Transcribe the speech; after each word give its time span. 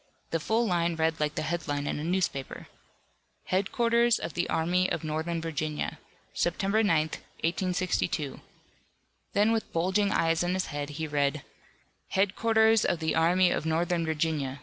The 0.31 0.39
full 0.39 0.65
line 0.65 0.95
read 0.95 1.19
like 1.19 1.35
the 1.35 1.43
headline 1.43 1.85
in 1.85 1.99
a 1.99 2.03
newspaper: 2.03 2.65
HEADQUARTERS 3.51 4.17
OF 4.17 4.33
THE 4.33 4.49
ARMY 4.49 4.91
OF 4.91 5.03
NORTHERN 5.03 5.41
VIRGINIA. 5.41 5.99
September 6.33 6.81
9, 6.81 7.01
1862. 7.43 8.39
Then 9.33 9.51
with 9.51 9.65
eyes 9.65 9.69
bulging 9.71 10.09
in 10.11 10.53
his 10.55 10.65
head 10.65 10.89
he 10.97 11.05
read: 11.05 11.43
HEADQUARTERS 12.13 12.83
OF 12.83 12.97
THE 12.97 13.13
ARMY 13.13 13.51
OF 13.51 13.67
NORTHERN 13.67 14.03
VIRGINIA. 14.07 14.59